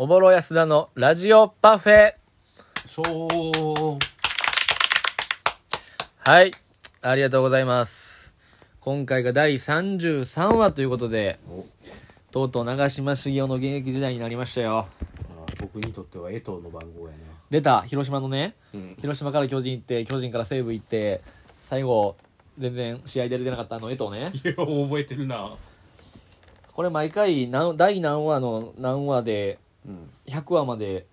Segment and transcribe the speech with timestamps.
[0.00, 2.14] おぼろ安田のラジオパフェ。
[6.18, 6.52] はい。
[7.02, 8.32] ありがとうございます。
[8.78, 11.66] 今回が第33話ということで、お
[12.30, 14.86] とうとう長嶋茂雄の現役時代になりましたよ。
[14.88, 17.14] あ僕にとっては江藤の番号や
[17.50, 21.22] 出た、広島のね、なうん広島から巨人行って、巨人から西武行って、
[21.60, 22.14] 最後、
[22.56, 24.30] 全然試合出れてなかったあの江藤ね。
[24.32, 25.56] いや覚えてるな
[26.72, 29.67] これ毎回何、第何話の何話で、うん
[30.26, 31.06] 100話まで、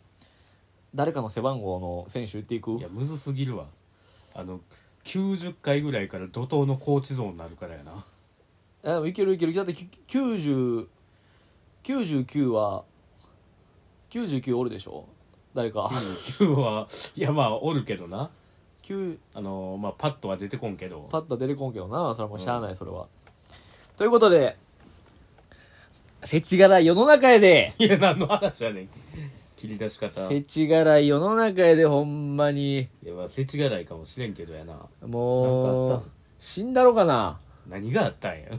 [0.93, 2.71] 誰かの背番号の選手言っていく？
[2.73, 3.66] いやむずすぎるわ。
[4.33, 4.59] あの
[5.03, 9.02] 90回ぐらいから怒涛のコーチゾーンになるからやな。
[9.02, 9.53] あいけるいける。
[9.53, 10.88] だってき90
[11.83, 12.83] 99は
[14.09, 15.05] 99おるでしょ？
[15.53, 15.83] 誰か。
[15.83, 18.30] 99はいやまあおるけどな。
[18.83, 21.07] 9あのまあパッとは出てこんけど。
[21.11, 22.13] パッとは出てこんけどな。
[22.13, 23.07] それはもうしゃあないそれは、
[23.97, 24.57] ということで
[26.25, 27.73] せちがらい世の中やで。
[27.77, 28.89] いや何の話やねん。
[29.55, 30.25] 切り出し方。
[30.25, 32.88] いせちがらい世の中やでほんまに。
[33.03, 34.80] やまあ世知辛いかもしれんけどやな。
[35.08, 37.39] もうなんかあっ死んだろかな。
[37.69, 38.50] 何があったんや？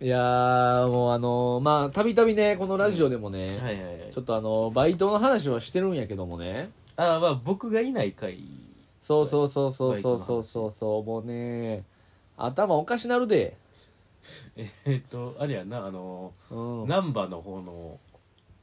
[0.00, 4.12] いやーもうあのまあたびたびねこのラジオでもね、はいはいはい。
[4.12, 6.70] ちょっとあのバイトの話はしてるんやけどもね。
[6.96, 8.38] ああまあ僕がいない回。
[9.00, 10.70] そうそうそうそうそうそうそう。
[10.70, 11.84] そうもうね
[12.36, 13.56] 頭おかしなるで
[14.56, 16.88] えーっとあれやんなあのうん。
[16.88, 17.98] 難波の方の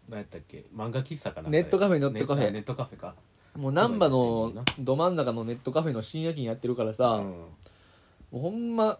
[0.09, 2.45] 何やったっけ漫画喫茶かなネットカフェネットカフェ。
[2.45, 3.16] ネネットカフェか。
[3.58, 7.23] もう難波のど真ん中のネットカフェの深夜勤やってるからさ、うん。
[7.23, 7.48] も
[8.33, 9.00] うほんま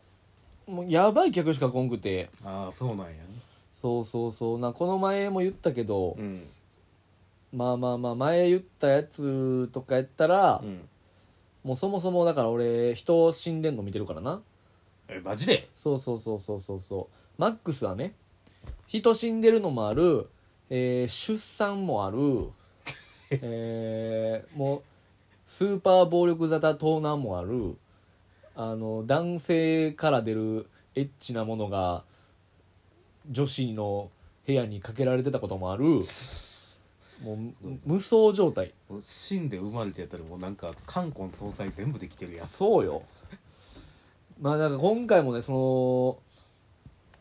[0.68, 2.30] もうやばい客しか来んくて。
[2.44, 3.14] ああそうなんや
[3.74, 4.60] そうそうそう。
[4.60, 6.48] なこの前も言ったけど、うん。
[7.54, 10.88] まあまあまあ前言ったやつとかやったら、うん。
[11.64, 14.42] もうそもそもだから俺人死んでんの見てるからな
[15.08, 15.70] えマジで？
[15.76, 17.42] そうそうそうそうそうそう。
[17.42, 18.14] マックスはね
[18.88, 20.28] 人死んでるのもある、
[20.70, 22.18] えー出産もある。
[23.32, 24.82] えーもう
[25.46, 27.78] スーパー暴力沙汰盗難もある。
[28.56, 32.04] あの男性から出るエッチなものが
[33.30, 34.10] 女子の
[34.48, 35.84] 部屋にかけられてたこともある。
[37.24, 37.54] もうむ
[37.86, 38.74] 無双状態。
[39.02, 42.46] 死んで生まれてやったらもうなんか冠婚葬祭全部できてるやん。
[42.46, 43.04] そうよ
[44.40, 46.18] まあだから今回もねその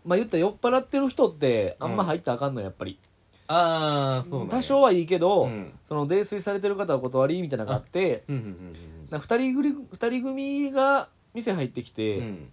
[0.04, 2.98] まあ言ったら酔っ払ってる人ってあんま入ったらあかんのやっぱり、
[3.46, 4.50] ああそうなんや。
[4.52, 5.72] 多少はいいけど、うん。
[5.86, 8.76] その泥酔されてる方はお断りみたいなのがあってうんうん
[9.10, 12.24] なんか2人組二人組が店入ってきて、うん。
[12.24, 12.48] うん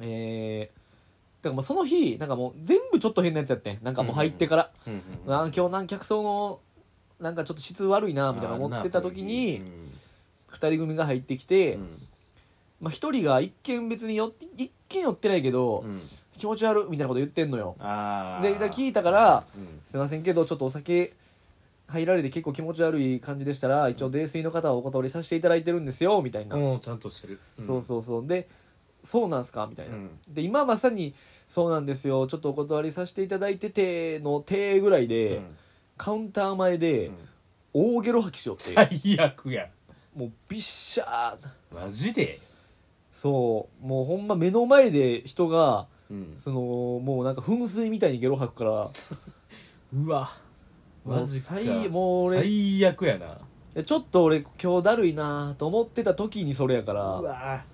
[0.00, 3.78] えー、だからもうその日なんかもう全部ちょっと変なやつやってん。
[3.82, 4.92] なんかもう入ってから、うん
[5.26, 6.60] うんあー今日なん客層の
[7.20, 9.62] なんかちょっと質悪いなみたいな思ってた時に
[10.52, 12.07] 2人組が入ってきて、うん
[12.80, 16.00] まあ、1人が一見別によって一見寄ってないけど、うん。
[16.36, 17.74] 気持ち悪いみたいなこと言ってんのよ。
[18.40, 19.80] でで聞いたからうん。
[19.84, 21.12] すいませんけどちょっとお酒
[21.88, 27.40] 入られて結構気持ち悪い感じでしたら一応泥酔の方はお断りさせていただいてるんですよみたいな、もうちゃんとしてる。
[27.58, 28.26] そうそうそう。
[28.26, 28.46] で
[29.02, 30.10] そうなんすかみたいな、うん。
[30.28, 31.12] で今まさに
[31.48, 32.28] そうなんですよ。
[32.28, 35.56] ちょっとお断りさせていただいてての手ぐらいで、うん。
[35.96, 37.16] カウンター前でうん。
[37.74, 39.68] 大ゲロ吐きしよって、最悪や
[40.14, 41.38] もうビッシャー。
[41.74, 42.38] マジで？
[43.18, 43.86] そう。
[43.86, 46.36] もうほんま目の前で人がうん。
[46.38, 48.90] そのもうなんか噴水みたいにゲロ吐くから。
[49.92, 50.30] うわ。
[51.04, 51.56] もうマジか。
[51.56, 53.26] 最もう俺最悪やな。
[53.26, 53.30] い
[53.74, 57.64] やちょっと俺今日だるいなと思ってた時にそれやかうらわ。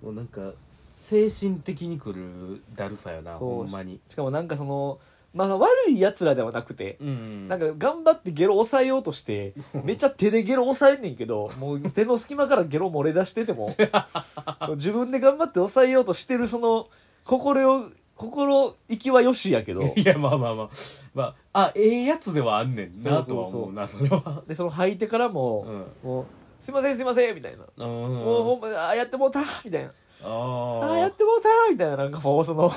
[0.00, 0.52] もうなんか
[0.96, 3.48] 精神的にくるだるさよなそう。
[3.48, 3.98] ほんまに。
[4.08, 5.00] しかもなんかその
[5.34, 9.52] まあ悪いやつらではなくて、うんなんか頑張ってゲロ抑えようとして
[9.84, 13.68] めっちゃ手でゲロ抑えんねんけどもう 手の隙間からゲロ漏れ出してても
[14.74, 16.88] 自分で頑張って抑えようとしてるその
[17.24, 17.84] 心を
[18.16, 19.94] 心意気はよしやけど。
[19.94, 20.68] いやまあまあまあ。
[21.14, 21.22] ま
[21.52, 24.42] ああええやつではあんねんなとは思うなそれは。
[24.46, 26.26] でその吐いてからも、もう
[26.60, 29.92] 「すいませんすいません」みたいな「うんもうほんまあーやってもうた」みたいな。
[30.24, 32.72] あああやってもうたみたいななんかもうその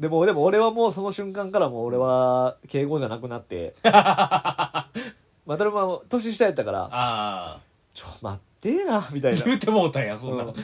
[0.00, 3.74] でもでも俺はもうその瞬間からもう俺は敬語じゃなくなって。
[3.84, 7.60] まあそれも年下やったからああ
[7.92, 9.44] 「ちょ待ってえな」みたいな。
[9.44, 10.54] 言うてもうたんやそんなうん。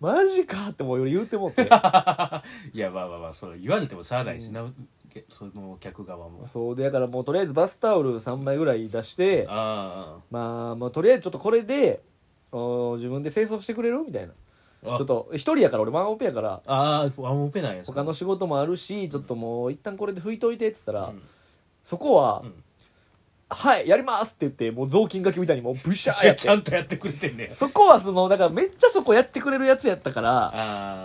[0.00, 1.62] マジかってもう俺言うてもって。
[2.72, 4.64] いやまあまあまあそれ言われてもしゃあないしな、
[5.12, 6.44] けその客側も。
[6.44, 12.02] そうでだからもうとりあえずバスタオル3枚ぐらい出してあまあもうとりあえずちょっとこれで
[12.52, 13.98] お自分で清掃してくれる？
[14.04, 14.32] みたいな。
[14.32, 14.34] あ
[14.96, 21.22] ちょっと一人やから俺ワンオペやからああワンオペなんや他の仕事もあるしちょっともう一旦これで拭いといてっつったら、うん。
[21.82, 22.54] そこは、うん。
[23.48, 26.42] はいやりますって言ってもう雑巾がけみたいにもうブシャーいややって。
[26.42, 30.52] ちゃんとやってくれてんねそこはそのだからめっちゃそこやってくれるやつやったからあ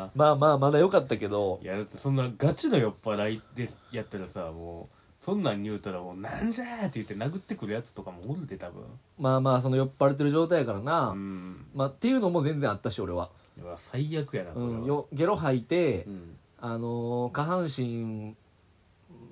[0.05, 8.81] あまあまあまだ良かったけどいやだってそんなガチの酔っ払いでやったらさもうそんなん言うたらもう「なんじゃ!」って言って殴ってくるやつとかもおるで多分。
[9.19, 11.67] まあまあその酔っ払ってる状態やからな、うん。
[11.75, 13.29] まあ、っていうのも全然あったし俺は、
[13.63, 14.71] うわ最悪やなそれは。
[14.71, 16.37] うん、よゲロ吐いて、うん。
[16.59, 18.35] あのー下半身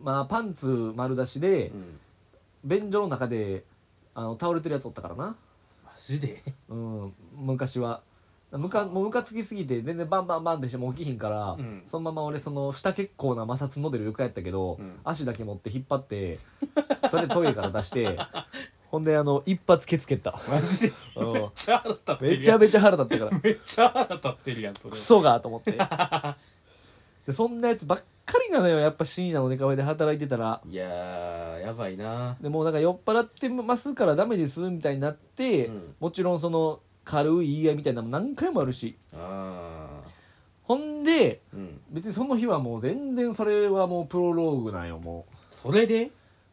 [0.04, 2.00] まあパンツ丸出しでうん。
[2.64, 3.64] 便所の中で
[4.16, 5.36] あの倒れてるやつおったからな、
[5.86, 6.44] マジで？
[6.68, 8.02] うん、昔は。
[8.52, 11.84] むかもうムカつきすぎて全然バンバンバンってしても起きひんから、うん。
[11.86, 15.00] そのまま俺その下結構な摩擦の出る床やったけど、うん。
[15.04, 16.40] 足だけ持って引っ張って
[17.12, 18.18] とりあえずトイレから出して
[18.92, 20.40] ほんであの一発ケツ蹴った。
[20.50, 20.94] マジで？
[21.18, 21.34] うん。
[21.34, 22.40] めっちゃ腹立ってるやん。
[22.40, 23.42] めちゃめちゃ腹立ったから。
[23.44, 24.90] めっちゃ腹立ってるやんそれ。
[24.92, 25.78] クソがと思って。
[27.28, 28.80] でそんなやつばっかりなのよ。
[28.80, 30.60] やっぱ深夜の寝かべで働いてたら。
[30.68, 32.36] いやーやばいな。
[32.42, 35.96] でもうなんか酔っ払ってますからダメですみたいになって、うん。
[36.00, 38.98] もちろんその軽い言い合いみたいなのも何回もあるし。
[39.14, 40.02] あ
[40.64, 41.82] ほんでーうん。
[41.92, 46.10] 別にその日はもう全然それはもうプロローグなんよもそれで？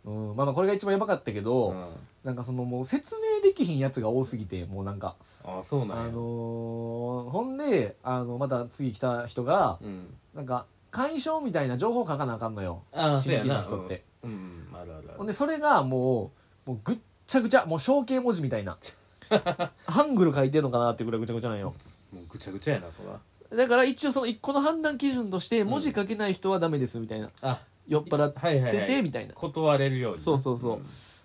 [0.06, 1.86] う、うん、まあまあこれが一番やばかったけうど、ん。
[2.24, 5.14] なんかそのもう説明できひんやつが多すぎてもうなんか。
[5.44, 6.04] あそうなんや。
[6.04, 10.14] あのーほんであのまた次来た人がうん。
[10.34, 12.82] なんか解消みたいな情報書かなあかんのよ。
[12.92, 13.62] あー新規そうやな。
[13.62, 14.30] の人って、うん。
[14.30, 16.32] うんあるあるほんでそれがも
[16.66, 18.78] うもうぐっちゃぐちゃもう象形文字みたいな。
[19.86, 21.74] ハングル書いてんのかなってぐらいぐちゃぐちゃなんよ。
[22.12, 23.18] もうぐちゃぐちゃやなそら。
[23.56, 28.32] だから一応その一個の判断基準として文字書けない人はダメですみたいな、あ酔っ払っ
[28.70, 29.34] ててみたいな。
[29.34, 30.80] 断れるようになそうそうそう。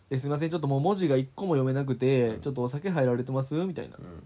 [0.09, 3.55] ですいませんちょっともう文字が一個も読めなくて、ちょっとお酒入られてます？
[3.55, 3.95] みたいな。
[3.97, 4.23] うん。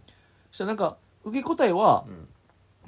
[0.52, 2.28] そしたらなんか受け答えはうん。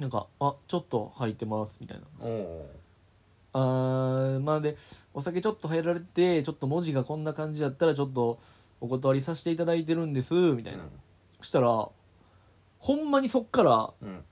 [0.00, 2.04] なんか「あちょっと入ってます」みたいな。
[2.20, 2.70] おお
[3.52, 4.76] 「あーまあで
[5.12, 8.38] お酒ちょっと入られてちょっと文字がこんな感じだったらちょっと
[8.80, 10.84] お断りさせていただいてるんです」みたいな、
[11.40, 11.88] そしたら
[12.78, 14.24] ほんまにそっからうん。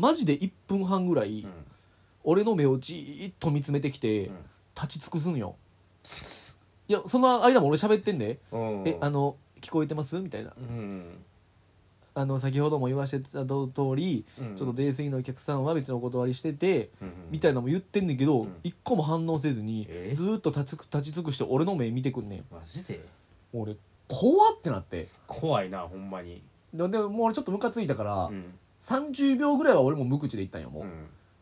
[0.00, 1.50] マジで1分半ぐらい、うん
[2.24, 4.34] 俺の目をじーっと見つめてきて、うん。
[4.74, 5.54] 立ち尽くすんよ。
[6.88, 8.38] いやその間も俺喋ってんで。
[8.50, 10.52] うん「えあの聞こえてます?」みたいな。
[10.56, 11.18] うん。
[12.16, 14.56] あの先ほども言わせてた通り、うん。
[14.56, 17.12] ちょっと泥酔のお客さんは別にお断りしてて、うん。
[17.30, 18.54] みたいなのも言ってんねんけど、うん。
[18.62, 20.12] 一個も反応せずに、え？
[20.14, 22.44] ずーっと立ち立ち尽くして俺の目見てくんねん。
[22.50, 23.04] マジで？
[23.52, 23.76] 俺
[24.08, 25.08] 怖ってなって。
[25.26, 26.42] 怖いなほんまに。
[26.72, 28.54] ででももう俺ちょっとムカついたから、うん。
[28.80, 30.90] 30秒ぐらいは俺も無口で言ったんよもう、うん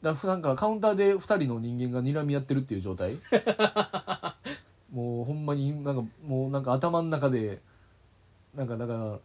[0.03, 3.17] だなんかカウンターで2人の人間が睨み合ってるっていう状態？
[4.93, 7.61] もうほんまになんかもうなんか頭の中で
[8.55, 9.19] なんかだから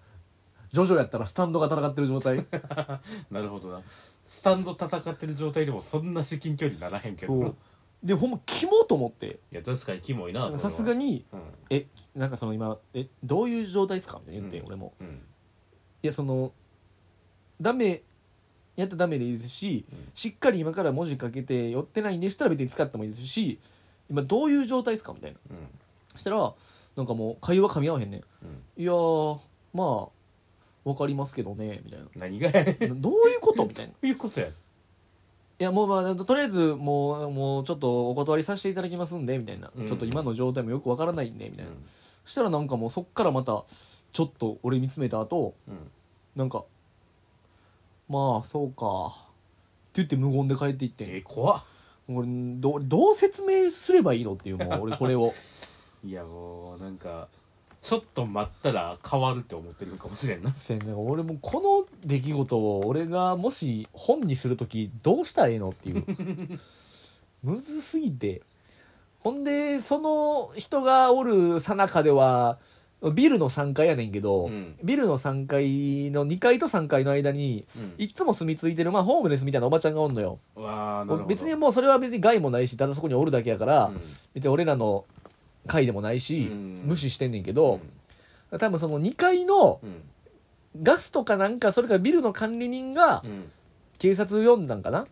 [0.71, 2.45] ジョジョやったらスタンドが戦ってる状態？
[3.31, 3.81] なるほどな。
[4.25, 7.55] スタンド戦ってる状態でもそんな至近距離ならへんけど
[8.03, 9.39] でほんまキモと思って。
[9.51, 11.41] いや確かにキモいなさすがにうん
[11.71, 14.67] 「えなんかその今えどういう状態ですか?」みたいな言って、うん。
[14.67, 14.93] 俺も。
[14.99, 15.07] うん。
[15.07, 16.51] いやその
[17.59, 18.03] ダメ
[18.77, 20.09] やったらダメでいいですし、うん。
[20.13, 23.59] しっかり今から文字かけて寄ってないんでしたら別に使ってもいいですし
[24.09, 25.37] 今どういう状態ですかみたいな。
[25.49, 25.57] うん。
[26.13, 26.53] そしたら
[26.95, 28.21] なんかもう会話噛み合わへんねん。
[28.21, 28.81] うん。
[28.81, 29.39] いやー
[29.73, 32.77] まあわかりますけどねみたい何がやねん。
[32.79, 33.91] どなどういうことみたいな。
[33.91, 34.47] いういうことや
[35.59, 39.87] やもうまあとりあえずもうもうちょっとお断りさせていただきますんでみたいな、うん。
[39.87, 41.77] ちょっと今の状態もよくわからないんでみたいな、うん。
[42.25, 43.63] そしたらなんかもうそっからまた
[44.13, 45.91] ちょっと俺見つめた後うん。
[46.35, 46.63] なんか
[48.09, 49.07] まあそうか。
[49.07, 51.09] って言って無言で帰っていってん。
[51.09, 51.63] え怖っ。
[52.09, 52.27] 俺
[52.59, 55.33] どうどう説明すればいいのっていうもう俺これを。
[56.05, 57.27] いやもうなんか
[57.81, 60.53] ちょっと待ったら変わるって思ってるかもしれんな。
[60.53, 60.93] せやね。
[60.93, 66.59] 俺もこの出来事を俺がもし本にする時どうしたらええのっていう。
[67.43, 68.41] むずすぎて。
[69.19, 72.59] ほんでその人がおるさなかでは
[73.13, 74.75] ビルの3階やねんけど、うん。
[74.83, 77.93] ビルの3階の2階と3階の間にうん。
[77.97, 80.39] いっつも住み着いてる、まあ、ホームレスみたいなおばちゃんがおんのよ。
[81.27, 83.99] 別にもうそれは別に害もないしただそこにおるだけやから、うん。
[84.33, 85.05] 別に俺らの
[85.67, 86.83] 階でもないし、うん。
[86.85, 87.79] 無視してんねんけど、
[88.57, 90.01] 多分その2階のうん。
[90.81, 93.51] ガスとかなんかそれからビルの管理人がうん。
[93.99, 95.07] 警察呼んだんかな？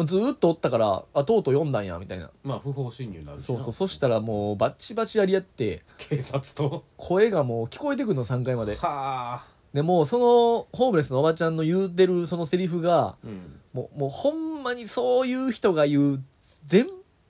[0.00, 2.30] もうずーっとおったからあとうとう呼んだんやみたいな。
[2.42, 3.46] まあ不法侵入になるしな。
[3.48, 3.72] そうそう。
[3.74, 6.84] そしたらもうバッチバチやり合って警察と。
[6.96, 8.76] 声がもう聞こえてくるの3階まで。
[8.76, 9.46] はあ。
[9.74, 13.60] でもうそのホームレスのおばちゃんの言うてるそのセリフがうん。
[13.74, 16.24] もうもうほんまにそういう人が言う
[16.64, 16.86] 全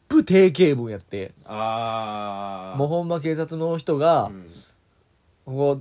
[0.08, 1.34] 部定型文やって。
[1.46, 4.46] ああもうほんま警察の人がうん
[5.44, 5.80] 「ここ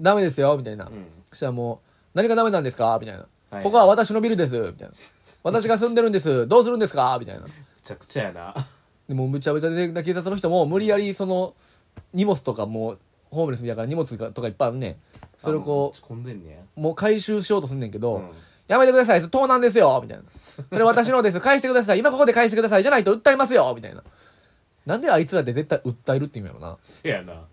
[0.00, 1.06] ダメですよ」みたいな、うん。
[1.30, 1.78] そしたらもう
[2.18, 4.94] 「何がダメなんですか?」みたいなはいここは私のビルです」みたいな
[5.42, 6.46] 「私が住んでるんです。
[6.46, 7.42] どうするんですか?」みたいな。
[7.42, 7.50] め
[7.82, 8.54] ちゃくちゃやな。
[9.08, 11.54] でもうむちゃむちゃで警察の人も無理やりその
[12.12, 12.98] 荷物とかもう
[13.30, 14.96] ホームレスみたいな荷物がとかいっぱいあるねん。
[15.36, 16.58] それをこあ持ち込んでんねや。
[16.76, 18.30] うもう回収しようとすんねんけど、うん。
[18.66, 19.30] やめてください。
[19.30, 19.98] 盗難ですよ。
[20.02, 20.24] みたいな。
[20.30, 21.40] それ私のです。
[21.40, 21.98] 返してください。
[21.98, 23.72] 今ここで返してくださいじゃないと訴えますよ。
[23.74, 24.02] みたいな。
[24.84, 26.76] なんであいつらって絶対訴えるって意味やろな。
[26.82, 27.44] せやな。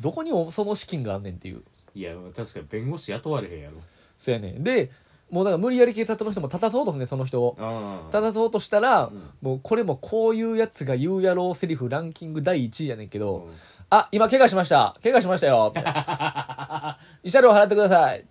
[0.00, 1.62] どこにおその資金があんねんっていう。
[1.94, 3.76] いや確かに弁護士雇われへんやろ。
[4.18, 4.64] そうやねん。
[4.64, 4.90] で
[5.30, 7.56] もうだから無理やり警察の人も立たそうとすんねその人を。
[7.58, 9.22] あ立たそうとしたら、うん。
[9.42, 13.52] もうこれもこういうやつが言うやろうセリフランキング第1位やねんけど、うん。
[13.90, 14.96] あ今怪我しました。
[15.02, 15.72] 怪我しましたよ。
[15.74, 16.96] 慰
[17.30, 18.24] 謝料払ってください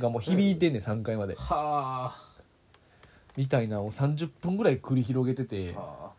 [0.00, 1.36] がもう響いてんねん3回まで。
[1.36, 2.14] は
[3.36, 5.74] みたいなのを30分ぐらい繰り広げてて。
[5.76, 6.12] あは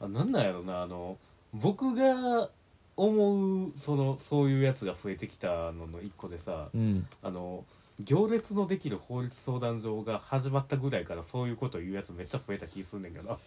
[0.00, 0.04] あ。
[0.06, 1.18] あなんなんやろなあの
[1.52, 2.48] 僕が
[2.96, 7.06] 思うそのそういうやつが増えてきたのの一個でさうん。
[7.22, 7.64] あの
[8.00, 13.38] 行列のできる法律相談所が始まったぐらいからそういうこと言うやつめっちゃ増えた気すんねんけど。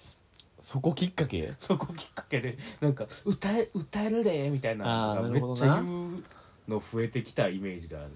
[0.60, 1.53] そこきっかけ？
[1.60, 6.24] そこきっかけでなんか歌え歌えるでみたいなのがめっちゃ言う
[6.67, 8.12] の増えてきたイメージがある。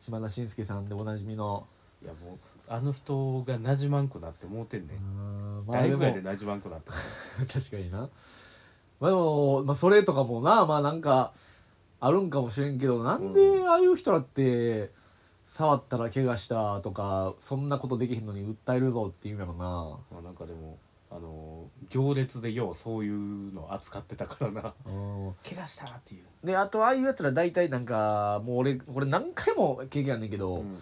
[0.00, 1.66] 島田紳介さんでおなじみの？
[2.02, 2.38] いやもう
[2.68, 5.66] あの人がなじまんくなって思うてんねん。
[5.66, 6.92] まあでもだいぶやでなじまんくなった
[7.52, 8.08] 確かにな。
[9.00, 11.32] まあでも、まあ、それとかもなまあなんか
[12.00, 14.90] あるんかもしれんけどなんでああいう人らって
[15.48, 19.58] 触ったら怪我したとかそんなことできへんのに訴えるぞっていうんやろな。
[20.12, 20.76] まあなんかでも
[21.10, 24.74] あの行列でようそういうの扱ってたからな。
[24.84, 25.34] うん。
[25.42, 30.74] 怪我したっていう、であとああいうやつら大体なんかもう俺これ何回も経験あんねんけど、うん。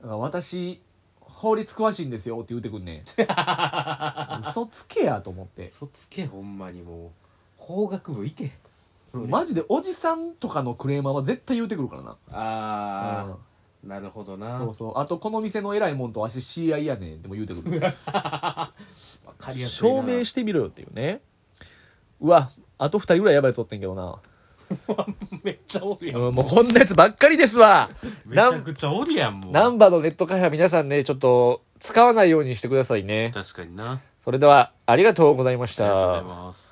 [0.00, 0.80] なんか私
[1.18, 3.02] 法律詳しいんですよって言うてくんねん。
[4.48, 5.64] 嘘つけやと思って。
[5.64, 7.10] 嘘つけほんまにもう
[7.56, 8.52] 法学部行け。
[9.12, 12.16] マジでおじさんとかのクレーマーは絶対言うてくるからな。
[12.30, 13.36] ああ、うん
[13.84, 14.58] なるほどな。
[14.58, 14.98] そうそう。
[14.98, 17.80] あとこの店の偉いもんとわし知り合いやねんっても言うてくる。
[17.80, 17.90] わ
[19.38, 19.94] かりやすいな。
[19.94, 21.20] 証明してみろよっていうね。
[22.20, 24.18] うわあと2人ぐらいやばいやつおってんけどな、
[25.42, 27.90] めっちゃおるやん、うんもうこんなやつばっかりですわ。
[28.24, 29.52] めちゃくちゃおるやんもう。
[29.52, 33.32] ナンバーのネットカフェは皆さんねちょっと使わないようにしてくださいね。
[33.34, 33.92] 確かにな。
[33.92, 36.71] あそれではありがとうございましりがとうござたいます